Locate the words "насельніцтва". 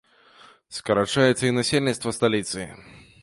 1.59-2.17